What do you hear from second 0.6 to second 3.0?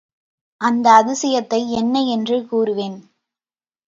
அந்த அதிசயத்தை என்ன என்று கூறுவேன்.